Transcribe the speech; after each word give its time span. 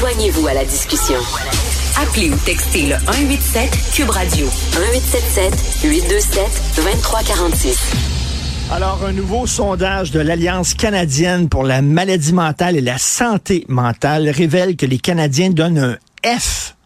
Joignez-vous 0.00 0.46
à 0.46 0.54
la 0.54 0.64
discussion. 0.64 1.18
Appelez 2.00 2.30
ou 2.30 2.36
textez 2.46 2.86
le 2.86 2.94
187 3.04 3.70
Cube 3.92 4.08
Radio 4.08 4.46
1877 4.46 5.84
827 5.84 6.42
2346. 6.76 7.92
Alors, 8.72 9.04
un 9.04 9.12
nouveau 9.12 9.46
sondage 9.46 10.10
de 10.10 10.20
l'Alliance 10.20 10.72
canadienne 10.72 11.50
pour 11.50 11.64
la 11.64 11.82
maladie 11.82 12.32
mentale 12.32 12.78
et 12.78 12.80
la 12.80 12.96
santé 12.96 13.66
mentale 13.68 14.30
révèle 14.30 14.76
que 14.76 14.86
les 14.86 14.96
Canadiens 14.96 15.50
donnent 15.50 15.98
un 16.24 16.38
F 16.38 16.76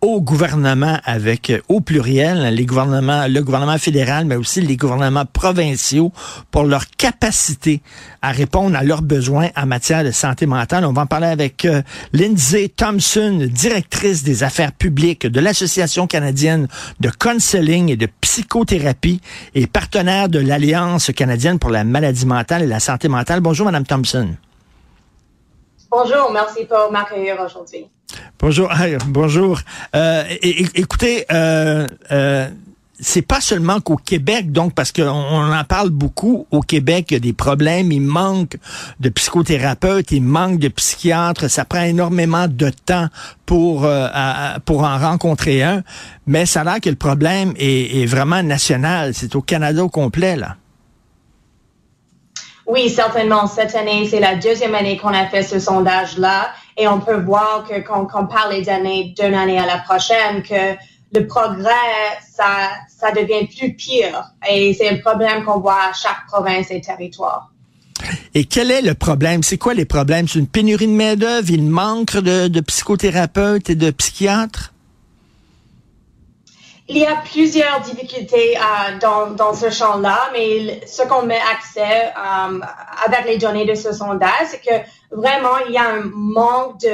au 0.00 0.20
gouvernement 0.20 0.98
avec 1.04 1.50
euh, 1.50 1.60
au 1.68 1.80
pluriel 1.80 2.54
les 2.54 2.64
gouvernements 2.64 3.26
le 3.26 3.40
gouvernement 3.42 3.76
fédéral 3.76 4.24
mais 4.24 4.36
aussi 4.36 4.60
les 4.60 4.76
gouvernements 4.76 5.26
provinciaux 5.26 6.12
pour 6.50 6.64
leur 6.64 6.86
capacité 6.96 7.82
à 8.22 8.32
répondre 8.32 8.76
à 8.76 8.82
leurs 8.82 9.02
besoins 9.02 9.48
en 9.56 9.66
matière 9.66 10.04
de 10.04 10.10
santé 10.10 10.46
mentale. 10.46 10.84
On 10.84 10.92
va 10.92 11.02
en 11.02 11.06
parler 11.06 11.26
avec 11.26 11.64
euh, 11.64 11.82
Lindsay 12.12 12.68
Thompson, 12.68 13.48
directrice 13.50 14.22
des 14.22 14.42
affaires 14.42 14.72
publiques 14.72 15.26
de 15.26 15.40
l'Association 15.40 16.06
canadienne 16.06 16.68
de 17.00 17.10
counseling 17.10 17.90
et 17.90 17.96
de 17.96 18.08
psychothérapie 18.20 19.20
et 19.54 19.66
partenaire 19.66 20.28
de 20.28 20.38
l'Alliance 20.38 21.10
canadienne 21.14 21.58
pour 21.58 21.70
la 21.70 21.84
maladie 21.84 22.26
mentale 22.26 22.62
et 22.62 22.66
la 22.66 22.80
santé 22.80 23.08
mentale. 23.08 23.40
Bonjour 23.40 23.66
madame 23.66 23.84
Thompson. 23.84 24.30
Bonjour, 25.90 26.30
merci 26.32 26.64
pour 26.66 26.90
m'accueillir 26.92 27.40
aujourd'hui. 27.40 27.86
Bonjour, 28.40 28.72
bonjour. 29.06 29.60
Euh, 29.94 30.24
écoutez, 30.40 31.26
euh, 31.30 31.86
euh, 32.10 32.48
c'est 32.98 33.20
pas 33.20 33.42
seulement 33.42 33.80
qu'au 33.80 33.96
Québec, 33.96 34.50
donc 34.50 34.74
parce 34.74 34.92
qu'on 34.92 35.02
en 35.04 35.64
parle 35.64 35.90
beaucoup 35.90 36.46
au 36.50 36.62
Québec, 36.62 37.08
il 37.10 37.14
y 37.14 37.16
a 37.18 37.20
des 37.20 37.34
problèmes, 37.34 37.92
il 37.92 38.00
manque 38.00 38.56
de 38.98 39.10
psychothérapeutes, 39.10 40.10
il 40.10 40.22
manque 40.22 40.58
de 40.58 40.68
psychiatres, 40.68 41.48
ça 41.48 41.66
prend 41.66 41.82
énormément 41.82 42.46
de 42.48 42.70
temps 42.70 43.08
pour 43.44 43.84
en 43.84 44.98
rencontrer 44.98 45.62
un, 45.62 45.82
mais 46.26 46.46
ça 46.46 46.62
a 46.62 46.64
l'air 46.64 46.80
que 46.80 46.88
le 46.88 46.96
problème 46.96 47.52
est, 47.58 48.00
est 48.00 48.06
vraiment 48.06 48.42
national, 48.42 49.12
c'est 49.12 49.36
au 49.36 49.42
Canada 49.42 49.84
au 49.84 49.90
complet 49.90 50.36
là. 50.36 50.56
Oui, 52.70 52.88
certainement. 52.88 53.48
Cette 53.48 53.74
année, 53.74 54.06
c'est 54.08 54.20
la 54.20 54.36
deuxième 54.36 54.76
année 54.76 54.96
qu'on 54.96 55.12
a 55.12 55.26
fait 55.26 55.42
ce 55.42 55.58
sondage-là 55.58 56.50
et 56.80 56.88
on 56.88 57.00
peut 57.00 57.20
voir 57.20 57.66
que 57.68 57.78
quand 57.80 58.08
on 58.14 58.26
parle 58.26 58.54
les 58.54 58.68
années 58.68 59.14
d'une 59.16 59.34
année 59.34 59.58
à 59.58 59.66
la 59.66 59.78
prochaine, 59.78 60.42
que 60.42 60.76
le 61.12 61.26
progrès, 61.26 61.70
ça, 62.36 62.70
ça 62.88 63.12
devient 63.12 63.46
plus 63.46 63.74
pire. 63.74 64.32
Et 64.48 64.72
c'est 64.72 64.88
un 64.88 64.98
problème 64.98 65.44
qu'on 65.44 65.60
voit 65.60 65.82
à 65.90 65.92
chaque 65.92 66.26
province 66.26 66.70
et 66.70 66.80
territoire. 66.80 67.52
Et 68.32 68.44
quel 68.44 68.70
est 68.70 68.80
le 68.80 68.94
problème? 68.94 69.42
C'est 69.42 69.58
quoi 69.58 69.74
les 69.74 69.84
problèmes? 69.84 70.26
C'est 70.26 70.38
une 70.38 70.46
pénurie 70.46 70.86
de 70.86 70.92
main-d'œuvre? 70.92 71.50
Il 71.50 71.64
manque 71.64 72.16
de, 72.16 72.48
de 72.48 72.60
psychothérapeutes 72.60 73.68
et 73.68 73.74
de 73.74 73.90
psychiatres? 73.90 74.72
Il 76.92 76.98
y 76.98 77.06
a 77.06 77.22
plusieurs 77.24 77.80
difficultés 77.82 78.56
euh, 78.56 78.98
dans, 79.00 79.30
dans, 79.30 79.54
ce 79.54 79.70
champ-là, 79.70 80.28
mais 80.32 80.84
ce 80.88 81.02
qu'on 81.06 81.22
met 81.22 81.38
accès 81.38 82.08
euh, 82.08 82.58
avec 83.06 83.26
les 83.26 83.38
données 83.38 83.64
de 83.64 83.76
ce 83.76 83.92
sondage, 83.92 84.48
c'est 84.48 84.60
que 84.60 85.14
vraiment, 85.14 85.58
il 85.68 85.74
y 85.74 85.78
a 85.78 85.88
un 85.88 86.10
manque 86.12 86.84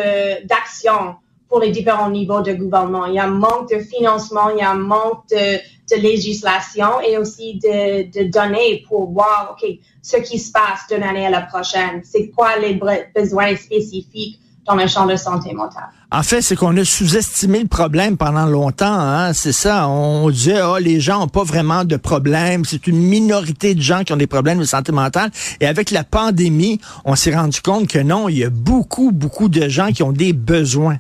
d'action 0.45 1.15
pour 1.49 1.61
les 1.61 1.71
différents 1.71 2.11
niveaux 2.11 2.43
de 2.43 2.53
gouvernement. 2.53 3.07
Il 3.07 3.15
y 3.15 3.19
a 3.19 3.25
un 3.25 3.29
manque 3.29 3.71
de 3.71 3.79
financement, 3.79 4.51
il 4.51 4.59
y 4.59 4.63
a 4.63 4.71
un 4.73 4.75
manque 4.75 5.29
de, 5.31 5.57
de 5.91 6.03
législation 6.03 7.01
et 7.01 7.17
aussi 7.17 7.55
de, 7.55 8.11
de, 8.11 8.31
données 8.31 8.85
pour 8.87 9.11
voir, 9.11 9.57
ce 10.03 10.19
qui 10.19 10.39
se 10.39 10.53
passe 10.53 10.87
d'une 10.91 11.05
année 11.05 11.27
à 11.27 11.31
la 11.31 11.41
prochaine. 11.41 12.03
C'est 12.05 12.29
quoi 12.29 12.59
les 12.59 12.79
besoins 13.15 13.57
spécifiques 13.57 14.41
dans 14.67 14.75
le 14.75 14.87
champ 14.87 15.07
de 15.07 15.17
santé 15.17 15.53
mentale. 15.53 15.89
En 16.13 16.23
fait, 16.23 16.41
c'est 16.41 16.57
qu'on 16.57 16.77
a 16.77 16.85
sous-estimé 16.85 17.61
le 17.61 17.69
problème 17.69 18.17
pendant 18.17 18.47
longtemps. 18.47 18.87
Hein? 18.87 19.33
C'est 19.33 19.53
ça. 19.53 19.89
On 19.89 20.31
disait, 20.31 20.63
oh, 20.63 20.79
les 20.79 21.01
gens 21.01 21.21
n'ont 21.21 21.29
pas 21.29 21.43
vraiment 21.43 21.85
de 21.85 21.97
problème. 21.97 22.65
C'est 22.65 22.87
une 22.87 22.99
minorité 22.99 23.75
de 23.75 23.83
gens 23.83 24.05
qui 24.05 24.13
ont 24.13 24.17
des 24.17 24.27
problèmes 24.27 24.59
de 24.59 24.65
santé 24.65 24.93
mentale. 24.93 25.31
Et 25.61 25.67
avec 25.67 25.91
la 25.91 26.05
pandémie, 26.05 26.81
on 27.05 27.17
s'est 27.17 27.35
rendu 27.35 27.61
compte 27.61 27.89
que 27.89 27.99
non, 27.99 28.29
il 28.29 28.39
y 28.39 28.45
a 28.45 28.51
beaucoup, 28.51 29.11
beaucoup 29.13 29.49
de 29.49 29.69
gens 29.69 29.93
qui 29.93 30.03
ont 30.03 30.13
des 30.13 30.33
besoins. 30.33 30.99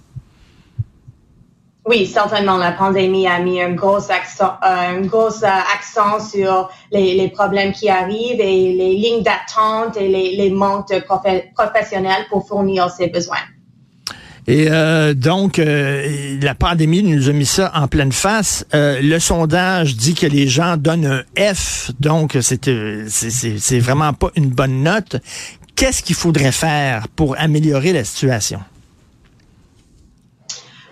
Oui, 1.89 2.05
certainement. 2.05 2.57
La 2.57 2.73
pandémie 2.73 3.29
a 3.29 3.39
mis 3.39 3.63
un 3.63 3.71
gros 3.71 4.11
accent, 4.11 4.55
euh, 4.65 4.99
un 4.99 5.03
gros 5.03 5.45
euh, 5.45 5.47
accent 5.73 6.19
sur 6.19 6.69
les, 6.91 7.15
les, 7.15 7.29
problèmes 7.29 7.73
qui 7.73 7.89
arrivent 7.89 8.41
et 8.41 8.73
les 8.73 8.97
lignes 8.97 9.23
d'attente 9.23 9.97
et 9.97 10.09
les, 10.09 10.35
les 10.35 10.51
manques 10.51 10.89
de 10.89 11.01
professionnels 11.55 12.27
pour 12.29 12.49
fournir 12.49 12.91
ces 12.91 13.07
besoins. 13.07 13.39
Et 14.49 14.69
euh, 14.71 15.13
donc, 15.13 15.59
euh, 15.59 16.39
la 16.41 16.55
pandémie 16.55 17.03
nous 17.03 17.29
a 17.29 17.33
mis 17.33 17.47
ça 17.47 17.73
en 17.75 17.89
pleine 17.89 18.13
face. 18.13 18.65
Euh, 18.75 19.01
le 19.03 19.19
sondage 19.19 19.97
dit 19.97 20.15
que 20.15 20.27
les 20.27 20.47
gens 20.47 20.77
donnent 20.77 21.07
un 21.07 21.55
F, 21.55 21.91
donc 21.99 22.39
c'est 22.41 23.79
vraiment 23.81 24.13
pas 24.13 24.31
une 24.37 24.51
bonne 24.51 24.85
note. 24.85 25.17
Qu'est-ce 25.75 26.03
qu'il 26.03 26.15
faudrait 26.15 26.53
faire 26.53 27.09
pour 27.09 27.37
améliorer 27.39 27.93
la 27.93 28.05
situation? 28.05 28.61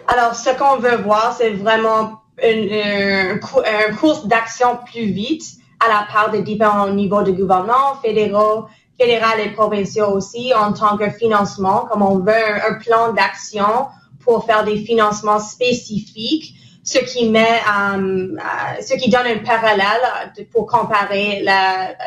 Alors, 0.09 0.35
ce 0.35 0.51
qu'on 0.59 0.79
veut 0.79 0.97
voir, 0.97 1.35
c'est 1.39 1.51
vraiment 1.51 2.21
une, 2.43 2.65
une, 2.65 3.41
une 3.89 3.97
course 3.97 4.27
d'action 4.27 4.79
plus 4.93 5.13
vite 5.13 5.45
à 5.79 5.89
la 5.89 6.07
part 6.13 6.31
des 6.31 6.43
différents 6.43 6.91
niveaux 6.91 7.23
de 7.23 7.31
gouvernement, 7.31 7.95
fédéraux, 8.03 8.67
fédéral 8.99 9.41
et 9.41 9.51
provinciaux 9.51 10.09
aussi 10.09 10.53
en 10.55 10.73
tant 10.73 10.97
que 10.97 11.11
financement, 11.11 11.87
comme 11.91 12.03
on 12.03 12.19
veut 12.19 12.33
un, 12.33 12.75
plan 12.75 13.13
d'action 13.13 13.87
pour 14.25 14.45
faire 14.47 14.65
des 14.65 14.79
financements 14.79 15.41
spécifiques, 15.41 16.55
ce 16.85 16.99
qui 16.99 17.29
met, 17.31 17.41
euh, 17.41 18.37
euh, 18.37 18.83
ce 18.83 18.95
qui 18.95 19.11
donne 19.11 19.27
un 19.27 19.39
parallèle 19.39 20.35
pour 20.53 20.67
comparer 20.67 21.45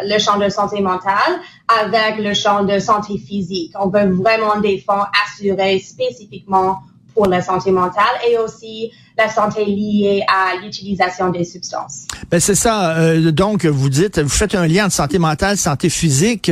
le 0.03 0.19
champ 0.19 0.37
de 0.37 0.49
santé 0.49 0.81
mentale 0.81 1.39
avec 1.67 2.19
le 2.19 2.33
champ 2.33 2.63
de 2.63 2.77
santé 2.79 3.17
physique. 3.17 3.73
On 3.79 3.89
veut 3.89 4.11
vraiment 4.13 4.59
des 4.59 4.79
fonds 4.79 5.05
assurés 5.25 5.79
spécifiquement 5.79 6.79
pour 7.13 7.25
la 7.25 7.41
santé 7.41 7.71
mentale 7.71 8.03
et 8.29 8.37
aussi 8.37 8.91
la 9.17 9.29
santé 9.29 9.65
liée 9.65 10.23
à 10.27 10.63
l'utilisation 10.63 11.29
des 11.31 11.43
substances. 11.43 12.05
Ben 12.29 12.39
c'est 12.39 12.55
ça. 12.55 12.97
Euh, 12.97 13.31
donc, 13.31 13.65
vous 13.65 13.89
dites, 13.89 14.19
vous 14.19 14.29
faites 14.29 14.53
un 14.53 14.67
lien 14.67 14.85
entre 14.85 14.93
santé 14.93 15.17
mentale, 15.17 15.57
santé 15.57 15.89
physique. 15.89 16.51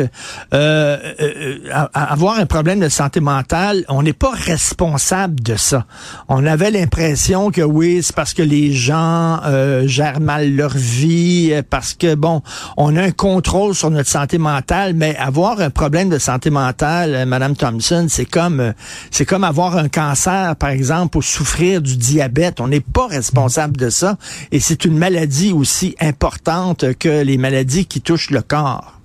Euh, 0.53 0.97
euh, 1.21 1.59
avoir 1.93 2.39
un 2.39 2.47
problème 2.47 2.79
de 2.79 2.89
santé 2.89 3.19
mentale, 3.19 3.85
on 3.87 4.01
n'est 4.01 4.13
pas 4.13 4.31
responsable 4.31 5.41
de 5.41 5.55
ça. 5.55 5.85
On 6.27 6.45
avait 6.45 6.71
l'impression 6.71 7.51
que 7.51 7.61
oui, 7.61 8.01
c'est 8.01 8.15
parce 8.15 8.33
que 8.33 8.41
les 8.41 8.71
gens 8.71 9.41
gèrent 9.85 10.19
mal 10.19 10.55
leur 10.55 10.75
vie, 10.75 11.53
parce 11.69 11.93
que 11.93 12.15
bon, 12.15 12.41
on 12.77 12.95
a 12.95 13.03
un 13.03 13.11
contrôle 13.11 13.75
sur 13.75 13.91
notre 13.91 14.09
santé 14.09 14.37
mentale, 14.37 14.93
mais 14.95 15.15
avoir 15.17 15.59
un 15.61 15.69
problème 15.69 16.09
de 16.09 16.17
santé 16.17 16.49
mentale, 16.49 17.25
Madame 17.27 17.55
Thompson, 17.55 18.07
c'est 18.09 18.25
comme 18.25 18.73
c'est 19.11 19.25
comme 19.25 19.43
avoir 19.43 19.77
un 19.77 19.87
cancer, 19.87 20.55
par 20.55 20.69
exemple, 20.69 21.17
ou 21.17 21.21
souffrir 21.21 21.81
du 21.81 21.97
diabète 21.97 22.54
on 22.59 22.67
n'est 22.67 22.81
pas 22.81 23.07
responsable 23.07 23.77
de 23.77 23.89
ça. 23.89 24.17
Et 24.51 24.59
c'est 24.59 24.85
une 24.85 24.97
maladie 24.97 25.53
aussi 25.53 25.95
importante 25.99 26.93
que 26.97 27.23
les 27.23 27.37
maladies 27.37 27.85
qui 27.85 28.01
touchent 28.01 28.31
le 28.31 28.41
corps. 28.41 28.95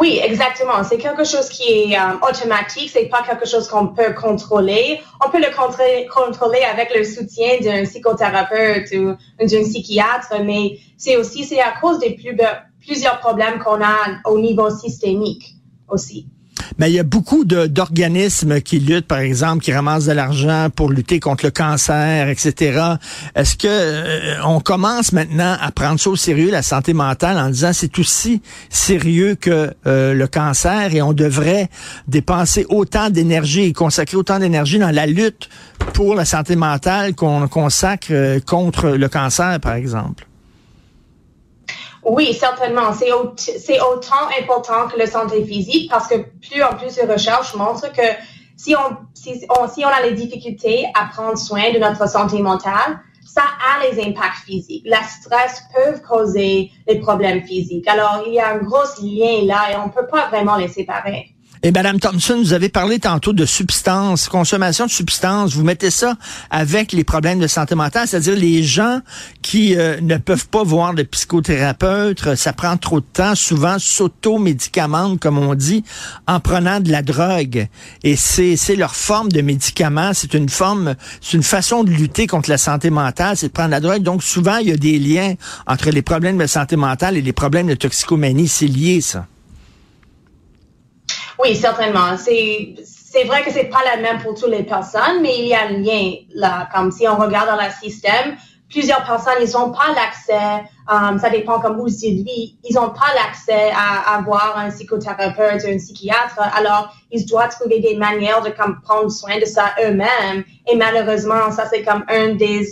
Oui, 0.00 0.20
exactement. 0.22 0.82
C'est 0.84 0.98
quelque 0.98 1.24
chose 1.24 1.48
qui 1.48 1.64
est 1.70 1.98
euh, 1.98 2.28
automatique. 2.28 2.90
C'est 2.92 3.06
pas 3.06 3.22
quelque 3.22 3.46
chose 3.46 3.68
qu'on 3.68 3.88
peut 3.88 4.14
contrôler. 4.14 5.00
On 5.24 5.30
peut 5.30 5.38
le 5.38 5.54
contrôler, 5.54 6.62
avec 6.64 6.94
le 6.96 7.04
soutien 7.04 7.58
d'un 7.60 7.84
psychothérapeute 7.84 8.90
ou 8.92 9.16
d'un 9.44 9.62
psychiatre, 9.62 10.34
mais 10.44 10.78
c'est 10.96 11.16
aussi 11.16 11.44
c'est 11.44 11.60
à 11.60 11.72
cause 11.80 11.98
des 11.98 12.18
plusieurs 12.80 13.20
problèmes 13.20 13.58
qu'on 13.58 13.82
a 13.82 14.20
au 14.24 14.38
niveau 14.38 14.70
systémique 14.70 15.54
aussi. 15.88 16.26
Mais 16.78 16.90
il 16.90 16.94
y 16.94 16.98
a 16.98 17.04
beaucoup 17.04 17.44
d'organismes 17.44 18.60
qui 18.60 18.80
luttent, 18.80 19.06
par 19.06 19.18
exemple, 19.18 19.62
qui 19.62 19.72
ramassent 19.72 20.06
de 20.06 20.12
l'argent 20.12 20.68
pour 20.74 20.90
lutter 20.90 21.20
contre 21.20 21.44
le 21.44 21.50
cancer, 21.50 22.28
etc. 22.28 22.80
Est-ce 23.34 23.56
que 23.56 23.66
euh, 23.68 24.36
on 24.44 24.60
commence 24.60 25.12
maintenant 25.12 25.56
à 25.60 25.70
prendre 25.72 25.98
ça 26.00 26.10
au 26.10 26.16
sérieux, 26.16 26.50
la 26.50 26.62
santé 26.62 26.92
mentale, 26.92 27.38
en 27.38 27.50
disant 27.50 27.72
c'est 27.72 27.98
aussi 27.98 28.42
sérieux 28.68 29.36
que 29.40 29.72
euh, 29.86 30.14
le 30.14 30.26
cancer 30.26 30.94
et 30.94 31.02
on 31.02 31.12
devrait 31.12 31.68
dépenser 32.08 32.66
autant 32.68 33.10
d'énergie 33.10 33.62
et 33.62 33.72
consacrer 33.72 34.16
autant 34.16 34.38
d'énergie 34.38 34.78
dans 34.78 34.90
la 34.90 35.06
lutte 35.06 35.48
pour 35.92 36.14
la 36.14 36.24
santé 36.24 36.56
mentale 36.56 37.14
qu'on 37.14 37.48
consacre 37.48 38.08
euh, 38.10 38.40
contre 38.40 38.90
le 38.90 39.08
cancer, 39.08 39.58
par 39.60 39.74
exemple? 39.74 40.25
Oui, 42.08 42.32
certainement. 42.34 42.92
C'est 42.92 43.80
autant 43.80 44.28
important 44.40 44.86
que 44.88 44.96
la 44.96 45.06
santé 45.06 45.44
physique 45.44 45.90
parce 45.90 46.06
que 46.06 46.14
plus 46.14 46.62
en 46.62 46.76
plus 46.76 46.94
de 46.94 47.12
recherches 47.12 47.54
montrent 47.54 47.92
que 47.92 48.02
si 48.56 48.76
on, 48.76 49.88
a 49.88 50.02
les 50.02 50.12
difficultés 50.12 50.86
à 50.94 51.06
prendre 51.06 51.36
soin 51.36 51.72
de 51.72 51.80
notre 51.80 52.08
santé 52.08 52.40
mentale, 52.40 53.00
ça 53.26 53.42
a 53.42 53.84
les 53.84 54.00
impacts 54.00 54.44
physiques. 54.46 54.84
La 54.86 55.02
stress 55.02 55.64
peut 55.74 55.98
causer 56.08 56.70
des 56.86 57.00
problèmes 57.00 57.42
physiques. 57.42 57.88
Alors, 57.88 58.22
il 58.24 58.34
y 58.34 58.40
a 58.40 58.50
un 58.50 58.58
gros 58.58 58.86
lien 59.02 59.44
là 59.44 59.72
et 59.72 59.76
on 59.76 59.88
peut 59.88 60.06
pas 60.06 60.28
vraiment 60.28 60.56
les 60.56 60.68
séparer. 60.68 61.35
Et 61.62 61.72
Madame 61.72 61.98
Thompson, 61.98 62.36
vous 62.38 62.52
avez 62.52 62.68
parlé 62.68 62.98
tantôt 62.98 63.32
de 63.32 63.46
substances, 63.46 64.28
consommation 64.28 64.86
de 64.86 64.90
substances. 64.90 65.54
Vous 65.54 65.64
mettez 65.64 65.90
ça 65.90 66.16
avec 66.50 66.92
les 66.92 67.02
problèmes 67.02 67.38
de 67.38 67.46
santé 67.46 67.74
mentale, 67.74 68.06
c'est-à-dire 68.06 68.36
les 68.36 68.62
gens 68.62 69.00
qui 69.42 69.74
euh, 69.76 70.00
ne 70.00 70.16
peuvent 70.18 70.48
pas 70.48 70.62
voir 70.62 70.94
de 70.94 71.02
psychothérapeute, 71.02 72.34
ça 72.34 72.52
prend 72.52 72.76
trop 72.76 73.00
de 73.00 73.06
temps, 73.06 73.34
souvent 73.34 73.78
s'auto-médicamentent, 73.78 75.18
comme 75.18 75.38
on 75.38 75.54
dit, 75.54 75.82
en 76.26 76.40
prenant 76.40 76.80
de 76.80 76.90
la 76.90 77.02
drogue. 77.02 77.68
Et 78.04 78.16
c'est 78.16 78.76
leur 78.76 78.94
forme 78.94 79.30
de 79.30 79.40
médicament, 79.40 80.12
c'est 80.12 80.34
une 80.34 80.48
forme, 80.48 80.94
c'est 81.20 81.36
une 81.36 81.42
façon 81.42 81.84
de 81.84 81.90
lutter 81.90 82.26
contre 82.26 82.50
la 82.50 82.58
santé 82.58 82.90
mentale, 82.90 83.36
c'est 83.36 83.48
de 83.48 83.52
prendre 83.52 83.70
la 83.70 83.80
drogue. 83.80 84.02
Donc 84.02 84.22
souvent, 84.22 84.58
il 84.58 84.68
y 84.68 84.72
a 84.72 84.76
des 84.76 84.98
liens 84.98 85.34
entre 85.66 85.90
les 85.90 86.02
problèmes 86.02 86.38
de 86.38 86.46
santé 86.46 86.76
mentale 86.76 87.16
et 87.16 87.22
les 87.22 87.32
problèmes 87.32 87.66
de 87.66 87.74
toxicomanie. 87.74 88.48
C'est 88.48 88.66
lié, 88.66 89.00
ça. 89.00 89.26
Oui, 91.38 91.54
certainement. 91.54 92.16
C'est, 92.16 93.24
vrai 93.24 93.42
que 93.42 93.50
c'est 93.50 93.64
pas 93.64 93.82
la 93.84 93.96
même 94.00 94.18
pour 94.22 94.34
toutes 94.34 94.50
les 94.50 94.62
personnes, 94.62 95.22
mais 95.22 95.38
il 95.38 95.48
y 95.48 95.54
a 95.54 95.66
un 95.66 95.78
lien 95.78 96.14
là. 96.34 96.68
Comme 96.74 96.90
si 96.90 97.06
on 97.08 97.16
regarde 97.16 97.48
dans 97.48 97.62
le 97.62 97.70
système, 97.70 98.36
plusieurs 98.68 99.04
personnes, 99.04 99.38
ils 99.40 99.52
n'ont 99.52 99.70
pas 99.70 99.88
l'accès, 99.94 100.64
um, 100.90 101.18
ça 101.18 101.30
dépend 101.30 101.60
comme 101.60 101.78
vous 101.78 101.88
de 101.88 101.94
vie, 101.94 102.58
ils 102.64 102.74
n'ont 102.74 102.90
pas 102.90 103.12
l'accès 103.14 103.70
à 103.74 104.16
avoir 104.16 104.58
un 104.58 104.70
psychothérapeute 104.70 105.62
ou 105.64 105.68
un 105.68 105.76
psychiatre. 105.76 106.40
Alors, 106.54 106.94
ils 107.10 107.24
doivent 107.26 107.50
trouver 107.50 107.80
des 107.80 107.96
manières 107.96 108.42
de 108.42 108.50
comme, 108.50 108.80
prendre 108.80 109.10
soin 109.10 109.38
de 109.38 109.44
ça 109.44 109.74
eux-mêmes. 109.84 110.44
Et 110.70 110.76
malheureusement, 110.76 111.50
ça, 111.52 111.66
c'est 111.70 111.82
comme 111.82 112.04
un 112.08 112.34
des, 112.34 112.66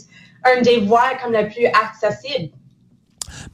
un 0.45 0.63
des 0.63 0.81
voies 0.81 1.15
comme 1.23 1.33
le 1.33 1.49
plus 1.49 1.67
accessible. 1.67 2.51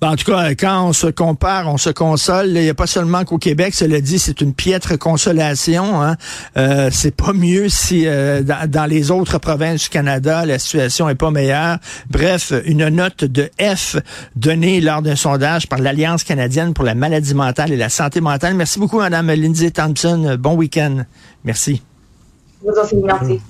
Ben, 0.00 0.12
en 0.12 0.16
tout 0.16 0.30
cas, 0.30 0.54
quand 0.54 0.88
on 0.88 0.92
se 0.94 1.08
compare, 1.08 1.68
on 1.68 1.76
se 1.76 1.90
console. 1.90 2.48
Il 2.48 2.62
n'y 2.62 2.70
a 2.70 2.74
pas 2.74 2.86
seulement 2.86 3.24
qu'au 3.24 3.36
Québec, 3.36 3.74
cela 3.74 4.00
dit, 4.00 4.18
c'est 4.18 4.40
une 4.40 4.54
piètre 4.54 4.98
consolation. 4.98 6.02
Hein. 6.02 6.16
Euh, 6.56 6.88
c'est 6.90 7.14
pas 7.14 7.34
mieux 7.34 7.68
si 7.68 8.06
euh, 8.06 8.42
dans, 8.42 8.86
les 8.88 9.10
autres 9.10 9.36
provinces 9.38 9.82
du 9.82 9.88
Canada, 9.90 10.46
la 10.46 10.58
situation 10.58 11.06
est 11.10 11.16
pas 11.16 11.30
meilleure. 11.30 11.78
Bref, 12.08 12.54
une 12.64 12.88
note 12.88 13.24
de 13.24 13.50
F 13.60 13.96
donnée 14.36 14.80
lors 14.80 15.02
d'un 15.02 15.16
sondage 15.16 15.68
par 15.68 15.80
l'Alliance 15.80 16.24
canadienne 16.24 16.72
pour 16.72 16.84
la 16.84 16.94
maladie 16.94 17.34
mentale 17.34 17.70
et 17.70 17.76
la 17.76 17.90
santé 17.90 18.22
mentale. 18.22 18.54
Merci 18.54 18.78
beaucoup, 18.78 19.00
Madame 19.00 19.26
Lindsay 19.30 19.70
Thompson. 19.70 20.36
Bon 20.40 20.54
week-end. 20.54 21.04
Merci. 21.44 21.82
Merci. 22.64 22.96
merci. 23.04 23.40